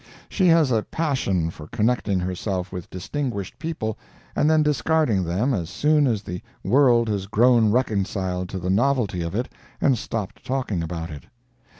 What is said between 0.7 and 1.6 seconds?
a passion